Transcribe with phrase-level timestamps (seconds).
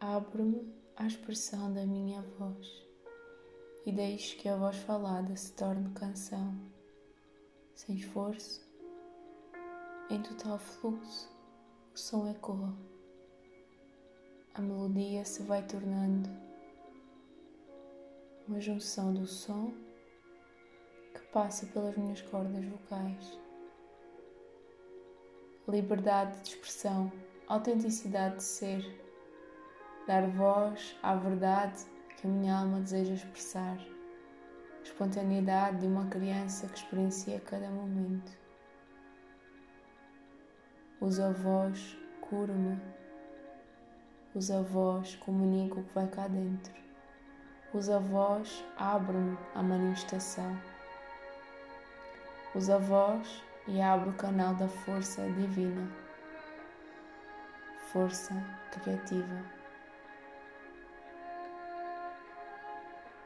[0.00, 2.86] abro-me à expressão da minha voz
[3.84, 6.54] e deixo que a voz falada se torne canção,
[7.74, 8.64] sem esforço,
[10.08, 11.28] em total fluxo,
[11.92, 12.76] o som ecoa.
[14.54, 16.28] A melodia se vai tornando
[18.46, 19.72] uma junção do som
[21.14, 23.38] que passa pelas minhas cordas vocais.
[25.66, 27.12] Liberdade de expressão,
[27.46, 29.07] autenticidade de ser,
[30.08, 31.84] dar voz à verdade
[32.16, 38.32] que a minha alma deseja expressar, a espontaneidade de uma criança que experiencia cada momento.
[40.98, 42.80] Usa a voz, cura-me.
[44.34, 46.72] Usa a voz, comunica o que vai cá dentro.
[47.74, 50.58] Usa a voz, abre-me à manifestação.
[52.54, 55.86] Usa a voz e abre o canal da força divina,
[57.92, 58.32] força
[58.72, 59.57] criativa.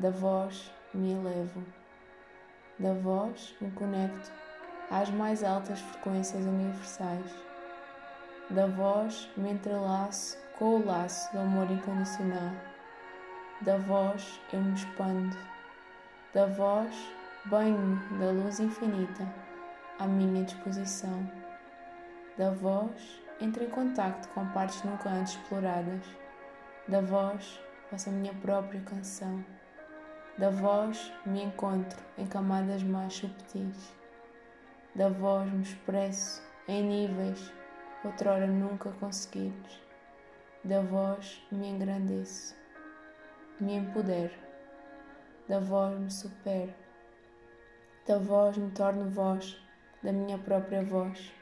[0.00, 1.60] Da voz me elevo,
[2.78, 4.30] da voz me conecto
[4.92, 7.34] às mais altas frequências universais,
[8.48, 12.52] da voz me entrelaço com o laço do amor incondicional,
[13.62, 15.36] da voz eu me expando,
[16.32, 16.94] da voz
[17.46, 19.26] banho da luz infinita
[19.98, 21.28] à minha disposição,
[22.36, 26.06] da voz entro em contacto com partes nunca antes exploradas,
[26.86, 27.60] da voz
[27.90, 29.57] faço a minha própria canção.
[30.38, 33.92] Da voz me encontro em camadas mais subtis.
[34.94, 37.52] Da voz me expresso em níveis
[38.04, 39.82] outrora nunca conseguidos.
[40.62, 42.54] Da voz me engrandeço,
[43.58, 44.34] me empodero.
[45.48, 46.72] Da voz me supero.
[48.06, 49.60] Da voz me torno voz
[50.04, 51.32] da minha própria voz.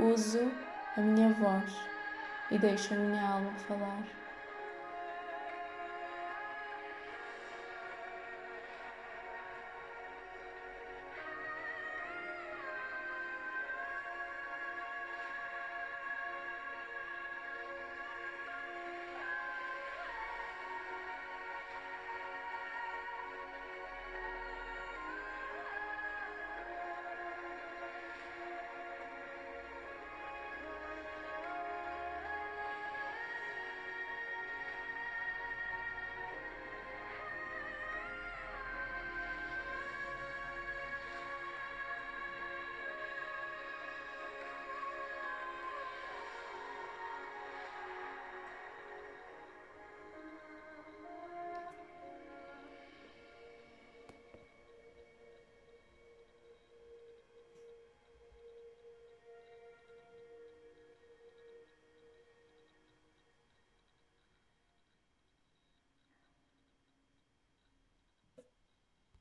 [0.00, 0.50] Uso
[0.96, 1.72] a minha voz
[2.50, 4.19] e deixo a minha alma falar.